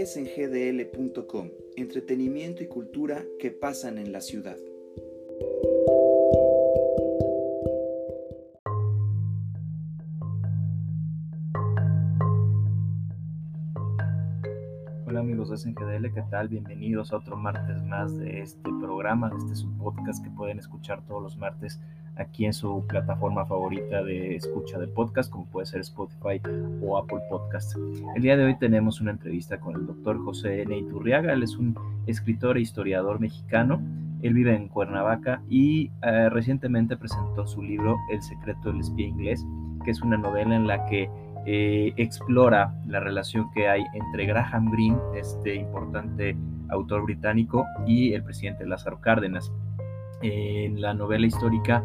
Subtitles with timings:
[0.00, 4.56] es en gdl.com, entretenimiento y cultura que pasan en la ciudad.
[15.04, 16.48] Hola amigos de SNGDL, ¿qué tal?
[16.48, 21.20] Bienvenidos a otro martes más de este programa, de este subpodcast que pueden escuchar todos
[21.20, 21.80] los martes
[22.18, 26.40] aquí en su plataforma favorita de escucha de podcast, como puede ser Spotify
[26.82, 27.76] o Apple Podcast.
[28.16, 30.76] El día de hoy tenemos una entrevista con el doctor José N.
[30.76, 31.32] Iturriaga.
[31.32, 33.80] Él es un escritor e historiador mexicano.
[34.22, 39.46] Él vive en Cuernavaca y eh, recientemente presentó su libro El secreto del espía inglés,
[39.84, 41.08] que es una novela en la que
[41.46, 46.36] eh, explora la relación que hay entre Graham Greene, este importante
[46.68, 49.52] autor británico, y el presidente Lázaro Cárdenas.
[50.20, 51.84] En la novela histórica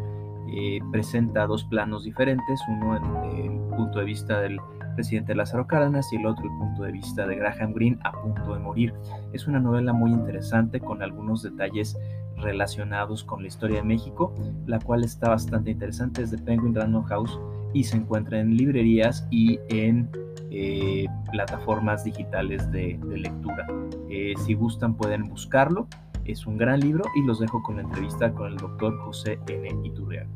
[0.51, 4.59] eh, presenta dos planos diferentes, uno en el punto de vista del
[4.95, 8.53] presidente Lázaro Cárdenas y el otro el punto de vista de Graham Greene a punto
[8.53, 8.93] de morir.
[9.31, 11.97] Es una novela muy interesante con algunos detalles
[12.37, 14.33] relacionados con la historia de México,
[14.65, 17.39] la cual está bastante interesante, es de Penguin Random House
[17.73, 20.09] y se encuentra en librerías y en
[20.51, 23.65] eh, plataformas digitales de, lectura.
[24.09, 25.87] Eh, si gustan pueden buscarlo
[26.25, 29.87] es un gran libro y los dejo con la entrevista con el doctor José N.
[29.87, 30.29] Iturriaga.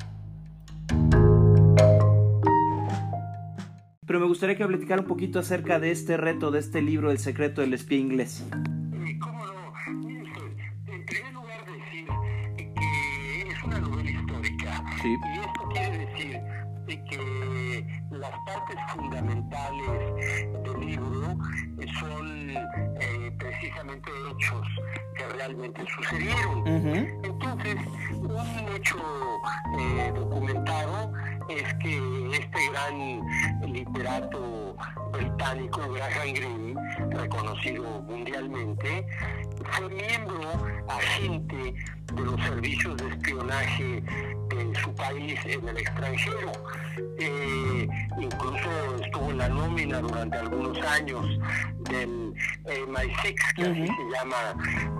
[4.05, 7.19] Pero me gustaría que platicara un poquito acerca de este reto, de este libro, El
[7.19, 8.47] secreto del espía inglés.
[9.19, 9.73] ¿Cómo no?
[10.87, 12.07] en primer lugar decir
[12.57, 14.83] que es una novela histórica.
[15.01, 15.09] Sí.
[15.09, 16.41] Y esto quiere decir
[16.87, 20.15] que las partes fundamentales
[20.63, 21.37] del libro
[21.99, 24.67] son eh, precisamente hechos
[25.37, 26.67] realmente sucedieron.
[27.23, 27.75] Entonces,
[28.11, 28.97] un hecho
[29.79, 31.13] eh, documentado
[31.49, 34.75] es que este gran literato
[35.13, 36.75] británico, Graham Greene,
[37.11, 39.05] reconocido mundialmente,
[39.71, 40.41] fue miembro,
[40.89, 41.73] agente
[42.13, 44.03] de los servicios de espionaje
[44.51, 46.51] en su país en el extranjero.
[47.19, 47.87] Eh,
[48.19, 48.69] incluso
[49.03, 51.25] estuvo en la nómina durante algunos años
[51.89, 52.33] del
[52.65, 54.37] MI6, que así se llama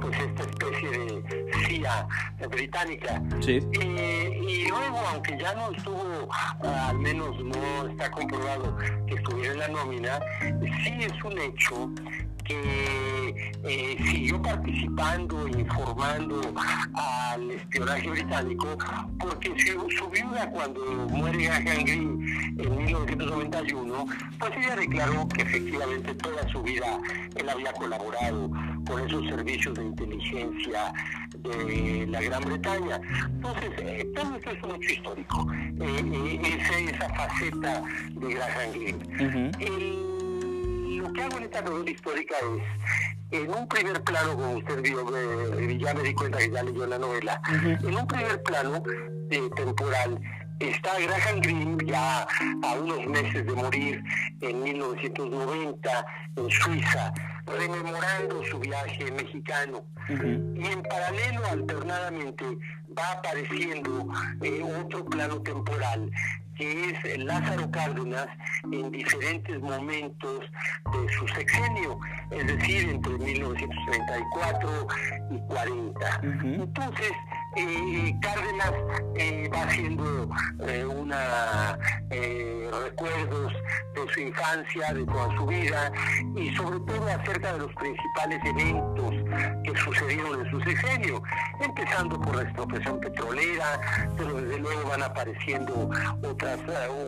[0.02, 2.07] pues esta especie de CIA
[2.46, 3.22] británica.
[3.48, 6.30] Eh, y luego, aunque ya no estuvo,
[6.62, 8.78] al menos no está comprobado
[9.08, 10.20] que estuviera en la nómina,
[10.84, 11.90] sí es un hecho
[12.48, 16.42] que eh, siguió participando, informando
[16.94, 18.78] al espionaje británico,
[19.20, 24.06] porque su, su viuda cuando muere Graham Greene en 1991,
[24.40, 27.00] pues ella declaró que efectivamente toda su vida
[27.36, 28.50] él había colaborado
[28.88, 30.94] con esos servicios de inteligencia
[31.40, 33.00] de la Gran Bretaña.
[33.28, 35.48] Entonces, eh, todo esto es un hecho histórico,
[35.82, 39.52] eh, esa, esa faceta de Graham Greene.
[40.98, 45.06] Lo que hago en esta novela histórica es, en un primer plano, como usted vio,
[45.16, 48.82] eh, ya me di cuenta que ya leyó la novela, en un primer plano
[49.30, 50.20] eh, temporal
[50.60, 52.28] está Graham Greene ya
[52.64, 54.04] a unos meses de morir
[54.42, 57.14] en 1990 en Suiza,
[57.46, 59.84] rememorando su viaje mexicano.
[60.10, 62.46] Y en paralelo, alternadamente,
[62.98, 64.08] va apareciendo
[64.42, 66.12] eh, otro plano temporal
[66.58, 68.28] que es Lázaro Cárdenas
[68.72, 70.40] en diferentes momentos
[70.92, 72.00] de su sexenio,
[72.32, 74.88] es decir, entre 1934
[75.32, 76.20] y 40.
[76.24, 77.12] Entonces,
[77.56, 78.74] eh, Cárdenas
[79.16, 80.30] eh, va haciendo
[80.68, 81.78] eh, una
[82.84, 83.54] recuerdos
[83.96, 85.92] de su infancia, de toda su vida
[86.36, 89.14] y sobre todo acerca de los principales eventos
[89.64, 91.22] que sucedieron en su sexenio,
[91.62, 93.80] empezando por la expropiación petrolera,
[94.18, 95.90] pero desde luego van apareciendo
[96.24, 96.60] otras,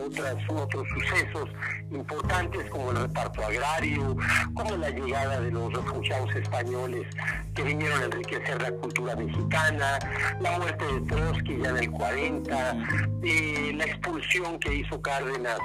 [0.06, 1.48] otras otros sucesos
[1.90, 4.16] importantes como el reparto agrario,
[4.54, 7.06] como la llegada de los refugiados españoles
[7.54, 9.98] que vinieron a enriquecer la cultura mexicana,
[10.40, 12.76] la muerte de Trotsky ya en el 40,
[13.22, 15.58] eh, la expulsión que hizo Cárdenas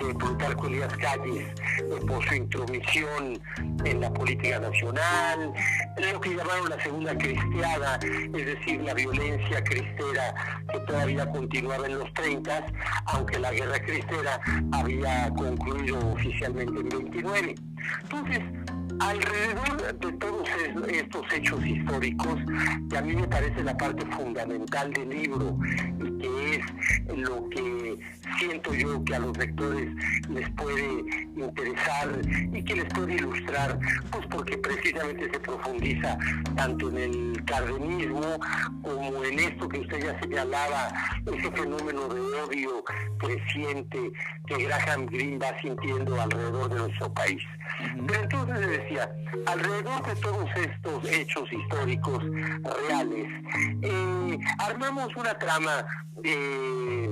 [0.00, 1.48] de Plutarco Elías Calles
[1.78, 3.40] eh, por su intromisión
[3.84, 5.52] en la política nacional,
[6.12, 10.34] lo que llamaron la segunda cristiada, es decir, la violencia cristera
[10.70, 12.66] que todavía continuaba en los 30,
[13.06, 14.40] aunque la guerra cristera
[14.72, 17.54] había concluido oficialmente en 29.
[18.02, 18.40] Entonces,
[19.00, 20.48] Alrededor de todos
[20.88, 22.40] estos hechos históricos,
[22.90, 25.58] que a mí me parece la parte fundamental del libro
[25.98, 27.98] y que es lo que
[28.38, 29.90] siento yo que a los lectores
[30.28, 31.04] les puede
[31.36, 32.08] interesar
[32.52, 33.78] y que les puede ilustrar,
[34.10, 36.18] pues porque precisamente se profundiza
[36.56, 38.38] tanto en el cardenismo
[38.82, 40.88] como en esto que usted ya señalaba,
[41.26, 42.84] ese fenómeno de odio
[43.18, 44.12] creciente
[44.46, 47.42] que Graham Greene va sintiendo alrededor de nuestro país.
[48.06, 49.10] Pero entonces le decía,
[49.46, 52.24] alrededor de todos estos hechos históricos
[52.88, 53.26] reales,
[53.82, 55.84] eh, armamos una trama
[56.24, 57.10] eh,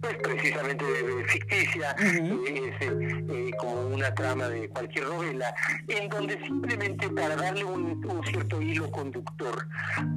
[0.00, 0.84] pues precisamente
[1.26, 5.52] ficticia, eh, eh, como una trama de cualquier novela,
[5.88, 7.98] en donde simplemente para darle un,
[8.30, 9.68] cierto hilo conductor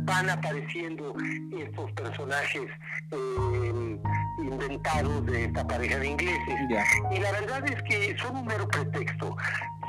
[0.06, 1.14] van apareciendo
[1.58, 2.64] estos personajes
[3.12, 3.98] eh,
[4.40, 6.56] inventados de esta pareja de ingleses.
[7.12, 9.36] Y la verdad es que son un mero pretexto.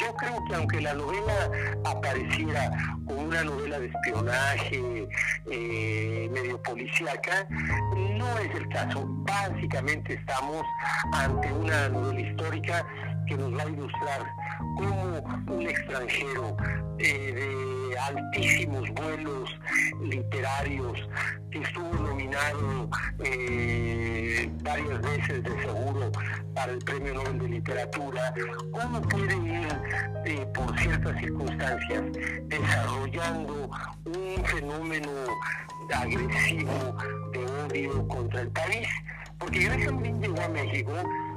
[0.01, 1.51] Yo creo que aunque la novela
[1.85, 2.71] apareciera
[3.07, 5.09] como una novela de espionaje
[5.47, 7.47] medio policíaca,
[7.95, 9.05] no es el caso.
[9.07, 10.65] Básicamente estamos
[11.13, 12.87] ante una novela histórica
[13.27, 14.27] que nos va a ilustrar
[14.77, 16.57] cómo un extranjero
[16.99, 19.51] eh, de altísimos vuelos
[20.03, 21.09] literarios
[21.51, 22.89] que estuvo nominado
[23.25, 26.13] eh, varias veces de seguro
[26.55, 28.35] para el Premio Nobel de Literatura,
[28.73, 29.69] cómo puede ir
[30.27, 32.05] eh, por ciertas circunstancias
[32.45, 33.71] desarrollando
[34.07, 35.11] un fenómeno
[35.93, 36.97] agresivo
[37.33, 38.89] de odio contra el país
[39.43, 40.93] porque Graham Greene llegó a México,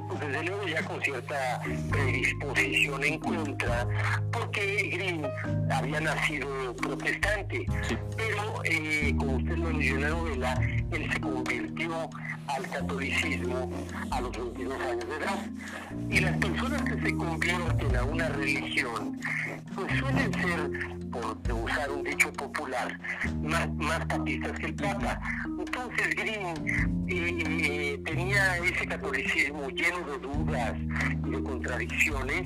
[0.08, 1.60] pues desde luego ya con cierta
[1.90, 3.88] predisposición en contra,
[4.30, 5.26] porque Green
[5.70, 7.66] había nacido protestante,
[8.16, 10.60] pero eh, como usted lo leyó en la novela,
[10.92, 12.10] él se convirtió
[12.48, 13.70] al catolicismo
[14.10, 15.46] a los 22 años de edad.
[16.10, 19.18] Y las personas que se convierten a una religión,
[19.74, 20.70] pues suelen ser,
[21.10, 22.98] por usar un dicho popular,
[23.42, 25.20] más, más papistas que el Papa.
[25.58, 30.74] Entonces Green eh, tenía ese catolicismo lleno de dudas
[31.24, 32.44] y de contradicciones,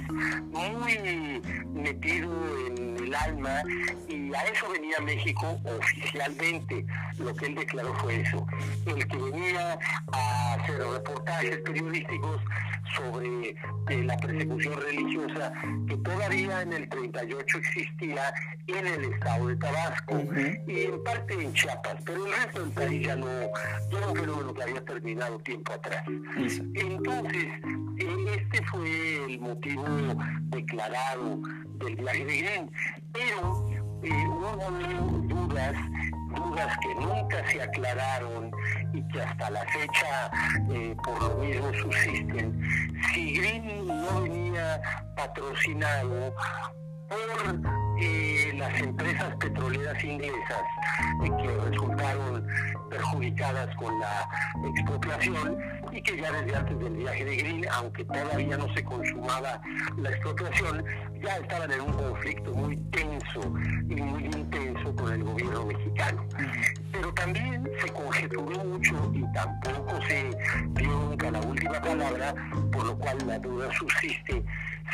[0.52, 1.42] muy
[1.74, 2.30] metido
[2.66, 3.62] en el alma,
[4.08, 6.86] y a eso venía México oficialmente.
[7.18, 8.46] Lo que él declaró fue eso,
[8.86, 9.78] el que venía
[10.12, 12.40] a hacer reportajes periodísticos
[12.96, 15.52] sobre eh, la persecución religiosa
[15.88, 18.22] que todavía en el 38 existía
[18.66, 20.22] en el estado de Tabasco
[20.66, 24.16] y en parte en Chiapas, pero el resto del país ya no, ya era un
[24.16, 26.02] fenómeno que había terminado tiempo atrás.
[26.74, 27.46] Entonces,
[27.98, 29.84] eh, este fue el motivo
[30.48, 31.40] declarado
[31.78, 32.70] del viaje de Green,
[33.12, 35.74] pero eh, hubo dudas
[36.34, 38.50] dudas que nunca se aclararon
[38.92, 40.30] y que hasta la fecha
[40.70, 42.60] eh, por lo mismo subsisten.
[43.12, 44.80] Si Green no venía
[45.16, 46.34] patrocinado
[47.08, 47.60] por
[48.00, 50.62] eh, las empresas petroleras inglesas
[51.24, 52.46] eh, que resultaron
[52.88, 54.28] perjudicadas con la
[54.68, 55.58] expropiación
[55.92, 59.60] y que ya desde antes del viaje de Green, aunque todavía no se consumaba
[59.96, 60.84] la expropiación,
[61.22, 63.40] ya estaban en un conflicto muy tenso
[63.88, 66.26] y muy intenso con el gobierno mexicano.
[66.92, 70.30] Pero también se conjeturó mucho y tampoco se
[70.74, 72.34] dio nunca la última palabra,
[72.72, 74.44] por lo cual la duda subsiste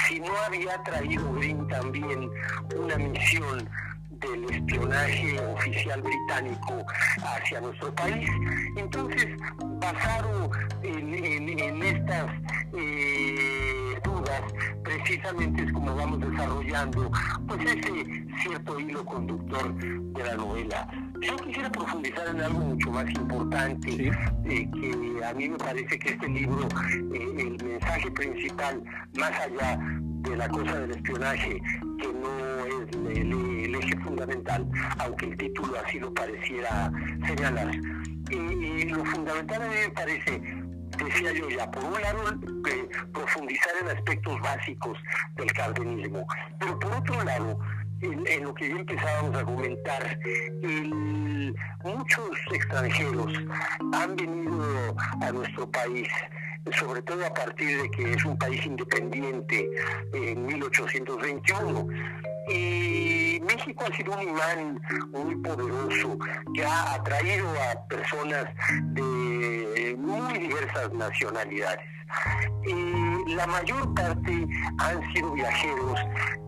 [0.04, 2.30] si no había traído Green también
[2.76, 3.68] una misión
[4.20, 6.86] del espionaje oficial británico
[7.22, 8.28] hacia nuestro país.
[8.76, 9.26] Entonces,
[9.80, 10.50] basado
[10.82, 12.26] en, estas
[12.74, 14.42] eh, dudas,
[14.82, 17.10] precisamente es como vamos desarrollando
[17.46, 20.88] pues ese cierto hilo conductor de la novela.
[21.22, 24.10] Yo quisiera profundizar en algo mucho más importante,
[24.44, 26.68] eh, que a mí me parece que este libro,
[27.14, 28.82] eh, el mensaje principal,
[29.18, 29.78] más allá
[30.28, 31.62] de la cosa del espionaje,
[32.00, 33.32] que no es el,
[33.74, 34.66] eje fundamental,
[34.98, 36.90] aunque el título así lo pareciera
[37.26, 37.70] señalar.
[38.30, 40.42] Y, lo fundamental a mí me parece
[41.04, 42.22] decía yo ya, por un lado,
[42.68, 44.98] eh, profundizar en aspectos básicos
[45.36, 46.26] del cardenismo,
[46.58, 47.58] pero por otro lado,
[48.00, 50.18] en, lo que ya empezábamos a comentar,
[51.84, 53.32] muchos extranjeros
[53.92, 56.08] han venido a nuestro país
[56.72, 59.70] sobre todo a partir de que es un país independiente
[60.12, 61.88] en 1821.
[62.48, 66.18] Y México ha sido un imán muy poderoso
[66.54, 68.44] que ha atraído a personas
[68.92, 71.95] de muy diversas nacionalidades.
[72.66, 74.48] Y la mayor parte
[74.78, 76.00] han sido viajeros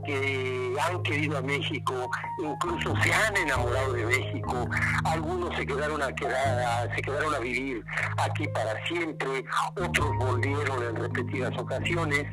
[0.04, 2.10] que han querido a México,
[2.42, 4.66] incluso se han enamorado de México,
[5.04, 7.84] algunos se quedaron a quedar, se quedaron a vivir
[8.16, 9.44] aquí para siempre,
[9.76, 12.24] otros volvieron en repetidas ocasiones,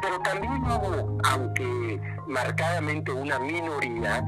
[0.00, 4.22] pero también hubo, aunque marcadamente una minoría,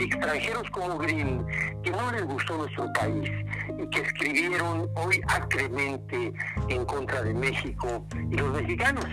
[0.00, 1.46] extranjeros como Green,
[1.84, 3.30] que no les gustó nuestro país
[3.78, 6.32] y que escribieron hoy acremente
[6.68, 9.06] en contra de México y los mexicanos.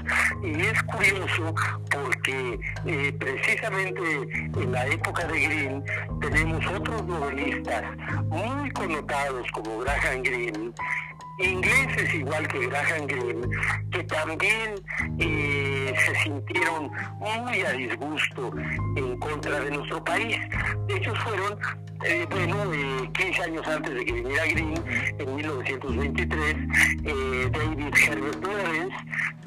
[0.44, 1.53] Y es curioso
[1.91, 4.01] porque eh, precisamente
[4.56, 5.84] en la época de Green
[6.22, 7.84] tenemos otros novelistas
[8.27, 10.74] muy connotados como Graham Greene
[11.39, 13.48] ingleses igual que Graham Greene,
[13.91, 14.75] que también
[15.20, 15.68] eh,
[16.09, 18.51] se sintieron muy a disgusto
[18.95, 20.37] en contra de nuestro país.
[20.87, 21.57] Ellos fueron,
[22.05, 24.73] eh, bueno, 15 años antes de que viniera Green,
[25.19, 26.55] en 1923,
[27.05, 28.95] eh, David Herbert Lawrence.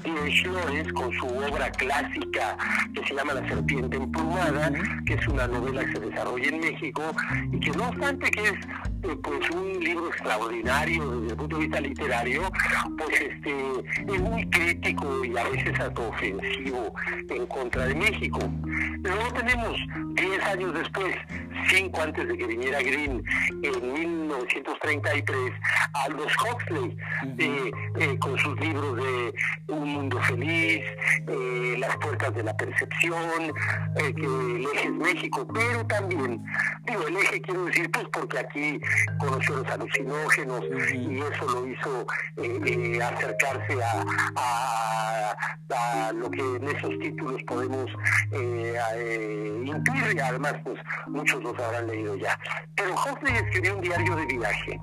[0.05, 2.57] Lawrence, con su obra clásica
[2.95, 4.73] que se llama La serpiente emplumada,
[5.07, 7.03] que es una novela que se desarrolla en México
[7.53, 8.55] y que no obstante que es
[9.03, 12.43] pues un libro extraordinario desde el punto de vista literario,
[12.97, 13.55] pues este
[14.07, 16.95] es muy crítico y a veces hasta ofensivo
[17.29, 18.39] en contra de México.
[19.03, 19.77] Luego tenemos
[20.15, 21.15] 10 años después,
[21.69, 23.23] 5 antes de que viniera Green,
[23.63, 25.53] en 1933,
[25.95, 26.97] Aldous Huxley,
[27.39, 29.35] eh, eh, con sus libros de
[29.69, 30.83] Un Mundo Feliz,
[31.29, 33.53] eh, Las Puertas de la Percepción,
[33.97, 36.43] que el eje es México, pero también,
[36.85, 38.81] digo, el eje quiero decir, pues porque aquí
[39.19, 42.07] conoció los alucinógenos y eso lo hizo
[43.03, 44.05] acercarse a,
[45.75, 47.91] a, lo que en esos títulos podemos
[49.65, 50.17] intuir.
[50.17, 52.39] Y además pues muchos habrán leído ya.
[52.77, 54.81] Pero Huxley escribió un diario de viaje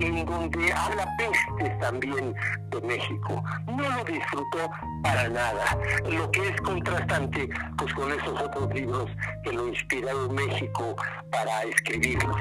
[0.00, 2.34] en donde habla pestes también
[2.70, 3.42] de México.
[3.66, 4.70] No lo disfrutó
[5.02, 9.10] para nada, lo que es contrastante pues con esos otros libros
[9.42, 10.96] que lo inspiraron México
[11.30, 12.40] para escribirlos.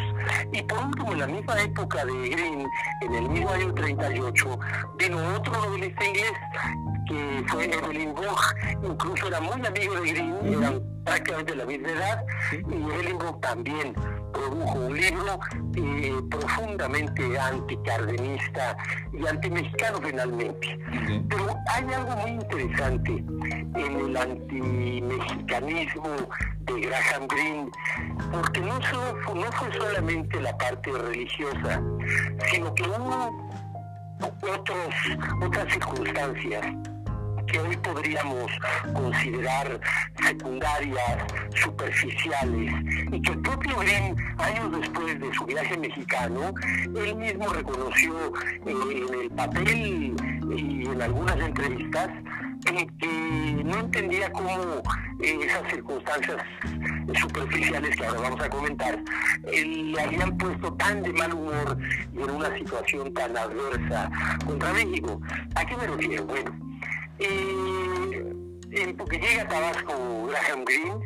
[0.51, 2.67] Y por último, en la misma época de Green,
[3.01, 4.59] en el mismo año 38,
[4.97, 6.33] vino otro novelista inglés
[7.07, 8.41] que fue Evelyn Book,
[8.83, 13.41] incluso era muy amigo de Green, eran prácticamente de la misma edad, y Evelyn Book
[13.41, 13.93] también
[14.35, 15.39] produjo un libro
[15.75, 18.77] eh, profundamente anticardenista
[19.13, 20.79] y antimexicano finalmente.
[21.29, 26.09] Pero hay algo muy interesante en el antimexicanismo
[26.61, 27.71] de Graham Greene,
[28.31, 31.81] porque no, solo, no fue solamente la parte religiosa,
[32.51, 33.47] sino que hubo
[34.41, 34.95] otros,
[35.41, 36.94] otras circunstancias
[37.47, 38.51] que hoy podríamos
[38.93, 39.79] considerar
[40.25, 41.17] secundarias,
[41.55, 42.73] superficiales,
[43.11, 46.53] y que el propio Green, años después de su viaje mexicano,
[46.95, 48.13] él mismo reconoció
[48.47, 50.15] eh, en el papel
[50.55, 52.09] y en algunas entrevistas
[52.99, 54.81] que no entendía cómo
[55.21, 56.37] eh, esas circunstancias
[57.19, 58.99] superficiales que ahora vamos a comentar
[59.53, 61.77] le habían puesto tan de mal humor
[62.13, 64.09] y en una situación tan adversa
[64.45, 65.21] contra México.
[65.55, 66.25] ¿A qué me refiero?
[66.25, 66.64] Bueno,
[67.19, 71.05] eh, porque llega a Tabasco Graham Greene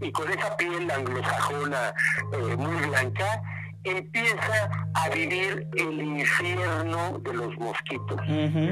[0.00, 1.94] y con esa piel anglosajona
[2.32, 3.42] eh, muy blanca,
[3.84, 8.20] empieza a vivir el infierno de los mosquitos.
[8.28, 8.70] Uh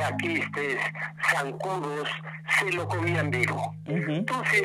[0.00, 0.78] chaquistes,
[1.32, 2.08] zancudos,
[2.58, 3.74] se lo comían vivo.
[3.86, 4.62] Entonces,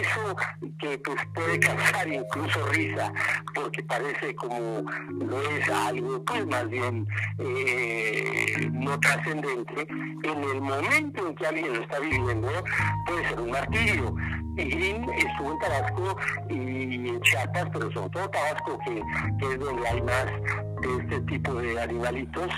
[0.00, 0.36] eso
[0.78, 3.12] que pues, puede causar incluso risa,
[3.54, 7.06] porque parece como no es algo, pues más bien
[7.38, 12.48] eh, no trascendente, en el momento en que alguien lo está viviendo,
[13.06, 14.14] puede ser un martirio.
[14.64, 16.16] Green estuvo en Tabasco
[16.50, 20.26] y en Chiapas, pero sobre todo Tabasco, que, es donde hay más
[20.80, 22.48] de este tipo de animalitos,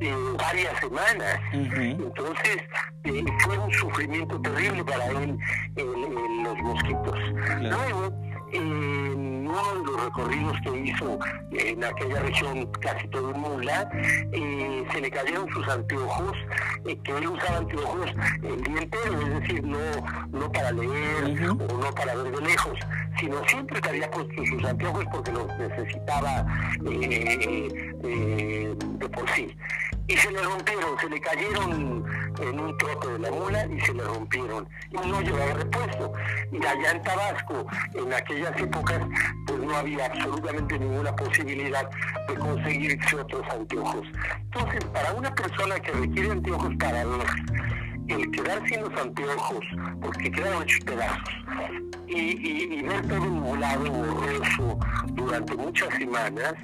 [0.00, 1.40] en varias semanas.
[1.52, 2.56] Entonces,
[3.04, 5.38] eh, fue un sufrimiento terrible para él
[6.42, 7.18] los mosquitos.
[7.60, 8.12] Luego,
[9.50, 11.18] de los recorridos que hizo
[11.50, 13.90] en aquella región, casi todo en mula,
[14.32, 16.36] eh, se le cayeron sus anteojos,
[16.86, 18.10] eh, que él usaba anteojos
[18.42, 19.78] el día entero, es decir, no,
[20.30, 22.78] no para leer o no para ver de lejos,
[23.18, 26.46] sino siempre que había puesto sus anteojos porque los necesitaba
[26.86, 29.56] eh, de por sí.
[30.10, 32.04] Y se le rompieron, se le cayeron
[32.40, 34.68] en un trote de la mula y se le rompieron.
[34.90, 36.12] Y no llevaba repuesto.
[36.50, 39.00] Y allá en Tabasco, en aquellas épocas,
[39.46, 41.88] pues no había absolutamente ninguna posibilidad
[42.28, 44.06] de conseguirse otros anteojos.
[44.44, 47.26] Entonces, para una persona que requiere anteojos para ver,
[48.08, 49.64] el quedar sin los anteojos,
[50.00, 51.34] porque quedan hechos pedazos,
[52.08, 54.78] y, y, ver todo nublado, borroso
[55.12, 56.54] durante muchas semanas,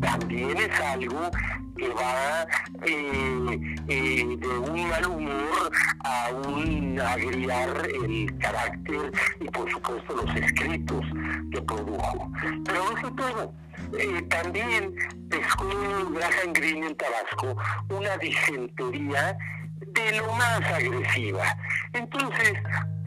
[0.00, 1.30] también es algo
[1.76, 2.46] que va
[2.82, 5.70] eh, eh, de un mal humor
[6.04, 11.04] a un agriar el carácter y por supuesto los escritos
[11.52, 12.30] que produjo.
[12.64, 13.54] Pero eso todo.
[13.98, 14.94] Eh, también
[15.30, 15.68] pescó
[16.10, 17.56] Graham Green en Tabasco
[17.90, 19.36] una disentería
[19.80, 21.44] de lo más agresiva.
[21.92, 22.54] Entonces,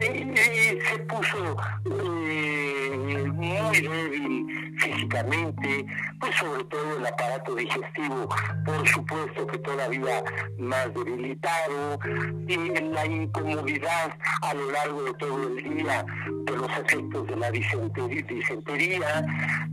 [0.00, 5.86] eh, se puso eh, muy débil físicamente,
[6.18, 8.28] pues sobre todo el aparato digestivo,
[8.64, 10.22] por supuesto que todavía
[10.58, 11.98] más debilitado,
[12.46, 16.04] y la incomodidad a lo largo de todo el día
[16.46, 19.24] de los efectos de la disentería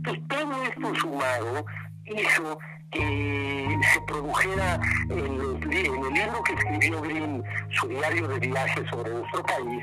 [0.04, 1.64] pues todo esto sumado
[2.06, 2.58] hizo
[2.90, 4.80] que se produjera
[5.10, 9.82] en, el libro que escribió Green, su diario de viaje sobre nuestro país,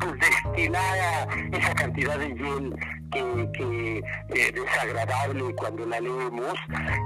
[0.00, 2.76] pues destilara esa cantidad de hiel
[3.12, 6.54] que, que eh, desagradable cuando la leemos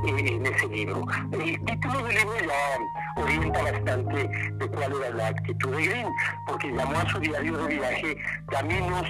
[0.06, 1.04] eh, en ese libro.
[1.32, 6.08] El título del libro ya orienta bastante de cuál era la actitud de Green,
[6.46, 8.16] porque llamó a su diario de viaje
[8.46, 9.08] Caminos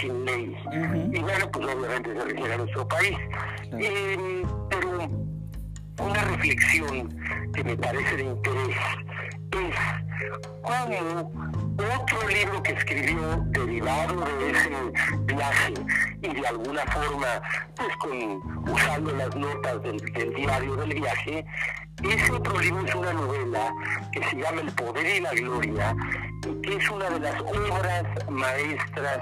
[0.00, 0.56] sin ley.
[1.12, 3.16] Y bueno, pues obviamente se refiere a nuestro país.
[3.72, 5.27] Eh, pero
[5.98, 7.08] una reflexión
[7.52, 8.76] que me parece de interés
[9.50, 9.74] es
[10.62, 11.32] cómo
[11.78, 14.70] otro libro que escribió derivado de ese
[15.24, 15.74] viaje
[16.22, 17.26] y de alguna forma,
[17.76, 21.46] pues con usando las notas del, del diario del viaje,
[22.02, 23.72] ese otro libro es una novela
[24.12, 25.96] que se llama El Poder y la Gloria
[26.40, 29.18] que es una de las obras maestras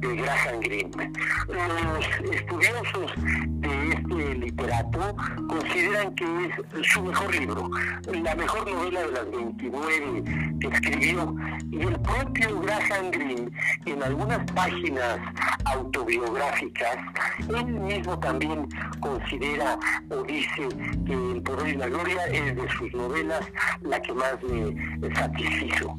[0.00, 1.12] de Graham Greene.
[1.48, 5.16] Los estudiosos de este literato
[5.48, 7.70] consideran que es su mejor libro,
[8.12, 11.34] la mejor novela de las 29 que escribió
[11.70, 13.50] y el propio Graham Greene
[13.86, 15.18] en algunas páginas
[15.66, 16.96] autobiográficas,
[17.48, 18.68] él mismo también
[19.00, 19.78] considera
[20.10, 20.68] o dice
[21.06, 23.44] que El Poder y la Gloria es de sus novelas
[23.82, 25.96] la que más me satisfizo.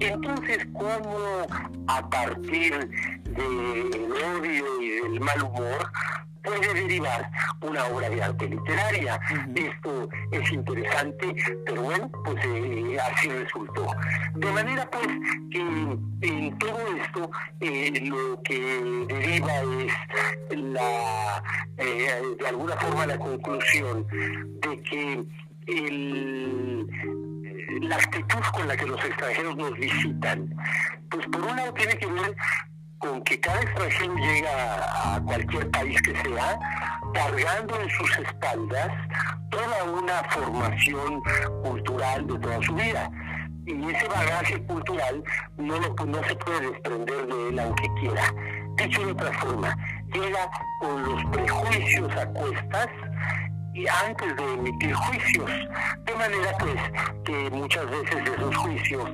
[0.00, 1.46] Entonces, ¿cómo
[1.86, 2.88] a partir
[3.24, 5.90] del odio y del mal humor
[6.42, 7.30] puede derivar
[7.60, 9.20] una obra de arte literaria.
[9.54, 11.34] Esto es interesante,
[11.66, 13.86] pero bueno, pues eh, así resultó.
[14.34, 15.06] De manera pues
[15.50, 17.30] que en todo esto
[17.60, 19.52] eh, lo que deriva
[20.50, 21.42] es la,
[21.76, 25.24] eh, de alguna forma la conclusión de que
[25.66, 27.29] el,
[27.82, 30.54] la actitud con la que los extranjeros nos visitan,
[31.10, 32.36] pues por un lado tiene que ver
[32.98, 36.58] con que cada extranjero llega a cualquier país que sea
[37.14, 38.88] cargando en sus espaldas
[39.50, 41.22] toda una formación
[41.62, 43.10] cultural de toda su vida.
[43.66, 45.22] Y ese bagaje cultural
[45.56, 48.34] no, lo, no se puede desprender de él aunque quiera.
[48.76, 49.76] Dicho de otra forma,
[50.12, 52.88] llega con los prejuicios a cuestas
[53.74, 55.50] y antes de emitir juicios.
[56.04, 56.80] De manera pues
[57.24, 59.10] que muchas veces esos juicios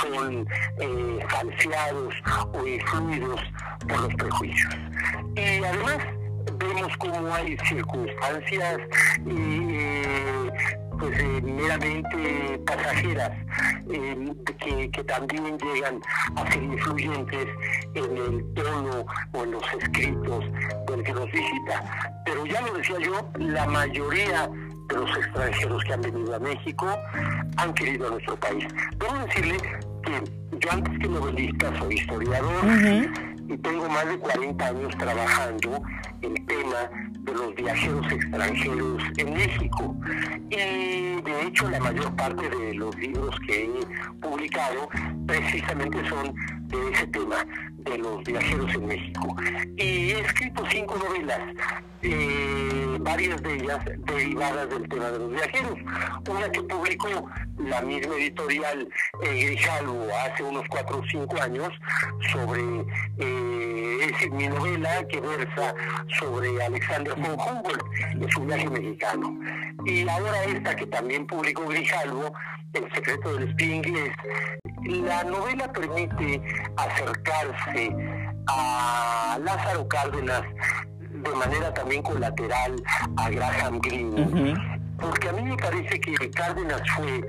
[0.00, 0.46] son
[0.80, 2.14] eh, falseados
[2.52, 3.40] o influidos
[3.88, 4.74] por los prejuicios.
[5.36, 5.98] Y además
[6.58, 8.80] vemos cómo hay circunstancias
[9.26, 10.50] eh,
[11.12, 13.32] eh, meramente pasajeras
[14.58, 16.00] que, que, también llegan
[16.36, 17.48] a ser influyentes
[17.94, 20.44] en el tono o en los escritos
[20.88, 22.22] del que nos visita.
[22.24, 24.48] Pero ya lo decía yo, la mayoría
[24.88, 26.98] de los extranjeros que han venido a México
[27.56, 28.66] han querido a nuestro país.
[28.96, 29.56] Debo decirle
[30.04, 32.64] que yo antes que novelista soy historiador
[33.48, 35.82] y tengo más de 40 años trabajando
[36.22, 39.94] el tema de los viajeros extranjeros en México.
[40.50, 44.88] Y de hecho la mayor parte de los libros que he publicado
[45.26, 46.34] precisamente son
[46.68, 47.36] de ese tema,
[47.78, 49.36] de los viajeros en México.
[49.76, 51.40] Y he escrito cinco novelas,
[52.02, 55.78] eh, varias de ellas derivadas del tema de los viajeros.
[56.28, 58.88] Una que publicó la misma editorial
[59.22, 61.68] eh, Grijalvo hace unos cuatro o cinco años
[62.32, 62.62] sobre
[63.18, 65.74] eh, es mi novela que versa
[66.18, 69.38] sobre Alexander von Humboldt en su viaje mexicano.
[69.84, 72.32] Y ahora esta que también publicó Grijalvo,
[72.72, 74.12] El secreto del espía inglés,
[74.84, 76.42] la novela permite
[76.76, 77.94] acercarse
[78.48, 80.42] a Lázaro Cárdenas
[81.24, 82.82] de manera también colateral
[83.16, 84.54] a Graham Greene.
[85.00, 87.20] Porque a mí me parece que Cárdenas fue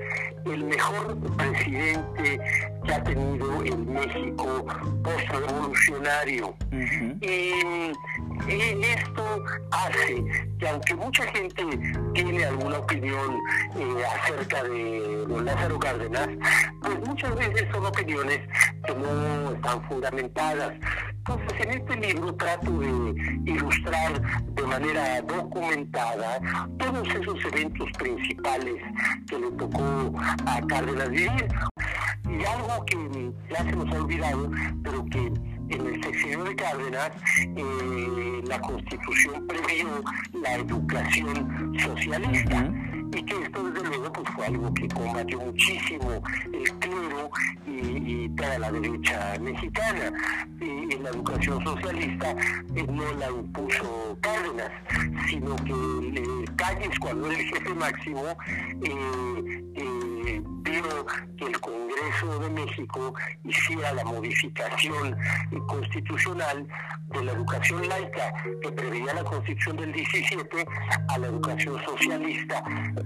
[0.52, 2.40] el mejor presidente
[2.86, 4.64] que ha tenido en México
[5.02, 6.54] post-revolucionario.
[6.70, 10.24] Y esto hace
[10.58, 11.64] que aunque mucha gente
[12.14, 13.38] tiene alguna opinión
[13.76, 16.28] eh, acerca de don Lázaro Cárdenas,
[16.82, 18.40] pues muchas veces son opiniones
[18.84, 20.72] que no están fundamentadas.
[21.10, 23.14] Entonces, en este libro trato de
[23.46, 26.38] ilustrar de manera documentada
[26.78, 28.76] todos esos eventos principales
[29.28, 30.12] que le tocó
[30.46, 31.48] a Cárdenas vivir.
[32.28, 34.50] Y algo que ya se nos ha olvidado,
[34.82, 35.32] pero que
[35.68, 40.02] en el sexenio de Cárdenas eh, la Constitución previó
[40.42, 42.72] la educación socialista.
[43.12, 47.30] Y que esto desde luego pues fue algo que combatió muchísimo el clero
[47.66, 50.12] y, toda la derecha mexicana.
[50.60, 52.34] Y, la educación socialista
[52.74, 54.72] eh, no la impuso Cárdenas
[55.28, 58.22] sino que Calles cuando era el jefe máximo
[58.82, 59.62] eh,
[60.26, 65.16] eh, vio que el Congreso de México hiciera la modificación
[65.66, 66.66] constitucional
[67.08, 70.66] de la educación laica que preveía la constitución del 17
[71.08, 72.62] a la educación socialista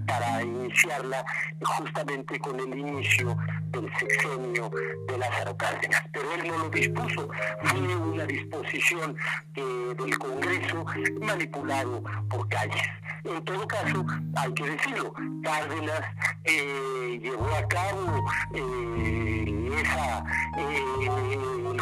[0.06, 1.24] para iniciarla
[1.62, 4.70] justamente con el inicio del sexenio
[5.08, 6.02] de Lázaro Cárdenas.
[6.12, 7.28] Pero él no lo dispuso,
[7.62, 9.16] fue una disposición
[9.54, 10.84] del Congreso
[11.20, 12.82] manipulado por calles.
[13.24, 14.06] En todo caso,
[14.36, 16.00] hay que decirlo, Cárdenas
[16.44, 20.24] eh, llevó a cabo eh, esa,
[20.56, 21.00] eh,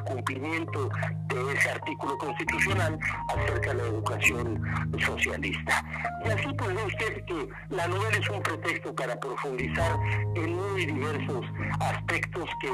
[0.09, 0.89] cumplimiento
[1.29, 4.63] de ese artículo constitucional acerca de la educación
[5.05, 5.85] socialista.
[6.25, 9.99] Y así pues ve usted que la novela es un pretexto para profundizar
[10.35, 11.45] en muy diversos
[11.81, 12.71] aspectos que,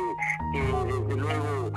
[0.53, 1.73] desde luego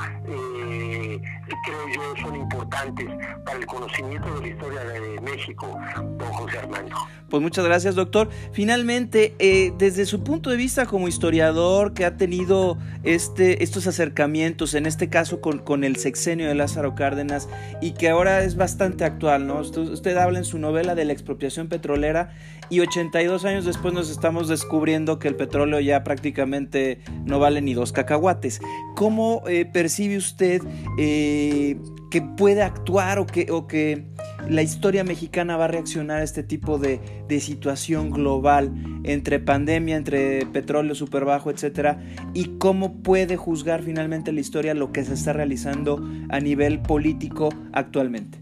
[1.67, 3.07] creo yo son importantes
[3.45, 6.95] para el conocimiento de la historia de México, don José Armando.
[7.29, 8.29] Pues muchas gracias, doctor.
[8.53, 14.73] Finalmente, eh, desde su punto de vista como historiador que ha tenido este, estos acercamientos,
[14.75, 17.47] en este caso con, el sexenio de Lázaro Cárdenas,
[17.81, 19.59] y que ahora es bastante actual, ¿no?
[19.59, 22.29] Usted, habla en su novela de la expropiación petrolera
[22.69, 27.73] y 82 años después nos estamos descubriendo que el petróleo ya prácticamente no vale ni
[27.73, 28.59] dos cacahuates.
[28.95, 30.61] ¿Cómo eh, percibe usted
[30.97, 31.77] eh,
[32.11, 34.05] que puede actuar o que, o que
[34.49, 36.99] la historia mexicana va a reaccionar a este tipo de,
[37.39, 38.73] situación global
[39.03, 41.99] entre pandemia, entre petróleo super bajo, etcétera,
[42.33, 47.49] y cómo puede juzgar finalmente la historia lo que se está realizando a nivel político
[47.73, 48.39] actualmente.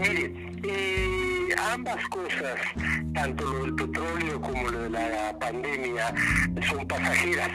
[0.00, 2.58] Eh, ambas cosas,
[3.12, 6.14] tanto lo del petróleo como lo de la pandemia,
[6.68, 7.50] son pasajeras.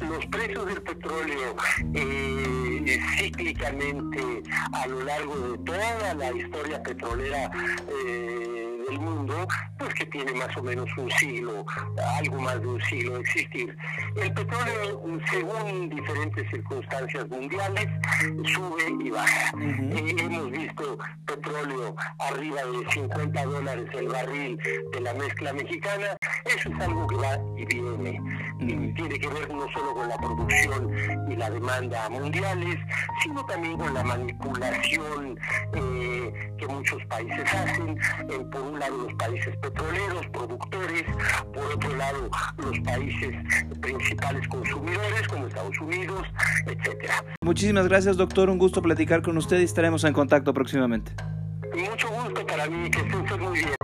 [0.00, 1.56] Los precios del petróleo
[1.94, 7.50] eh, cíclicamente a lo largo de toda la historia petrolera
[8.06, 8.45] eh,
[8.88, 9.46] del mundo,
[9.78, 11.64] pues que tiene más o menos un siglo,
[12.18, 13.76] algo más de un siglo de existir.
[14.16, 17.86] El petróleo, según diferentes circunstancias mundiales,
[18.54, 19.52] sube y baja.
[19.58, 24.58] Eh, hemos visto petróleo arriba de 50 dólares el barril
[24.92, 26.06] de la mezcla mexicana,
[26.44, 28.20] eso es algo que va y viene.
[28.60, 32.76] Y tiene que ver no solo con la producción y la demanda mundiales,
[33.22, 35.38] sino también con la manipulación
[35.74, 37.98] eh, que muchos países hacen.
[38.50, 41.04] por un lado los países petroleros, productores,
[41.52, 43.36] por otro lado los países
[43.80, 46.22] principales consumidores como Estados Unidos,
[46.66, 47.14] etcétera.
[47.42, 51.12] Muchísimas gracias doctor, un gusto platicar con usted y estaremos en contacto próximamente.
[51.74, 53.74] Mucho gusto para mí, que estén muy bien.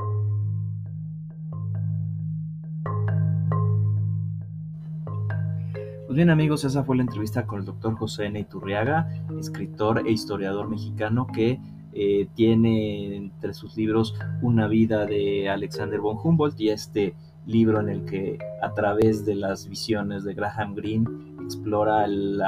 [6.07, 8.39] Pues bien amigos, esa fue la entrevista con el doctor José N.
[8.39, 9.09] Iturriaga,
[9.41, 11.59] escritor e historiador mexicano que
[11.93, 17.15] eh, tiene entre sus libros Una vida de Alexander von Humboldt y este
[17.47, 21.07] libro en el que a través de las visiones de Graham Greene
[21.45, 22.41] explora el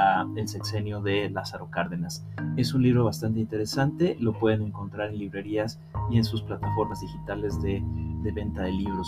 [0.47, 2.25] sexenio de Lázaro Cárdenas.
[2.57, 5.79] Es un libro bastante interesante, lo pueden encontrar en librerías
[6.09, 7.83] y en sus plataformas digitales de,
[8.33, 9.07] venta de libros.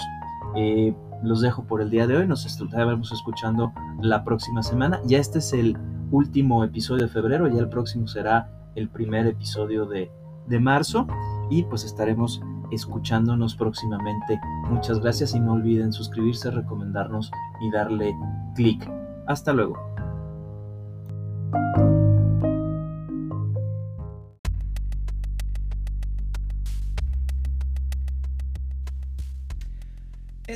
[0.55, 2.27] Eh, los dejo por el día de hoy.
[2.27, 5.01] Nos estaremos escuchando la próxima semana.
[5.05, 5.77] Ya este es el
[6.11, 10.11] último episodio de febrero, ya el próximo será el primer episodio de,
[10.47, 11.07] de marzo
[11.49, 14.39] y pues estaremos escuchándonos próximamente.
[14.69, 17.31] Muchas gracias y no olviden suscribirse, recomendarnos
[17.61, 18.13] y darle
[18.55, 18.89] clic.
[19.27, 19.77] Hasta luego.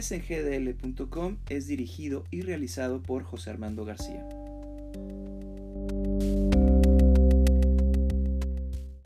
[0.02, 4.26] sgdl.com es dirigido y realizado por José Armando García.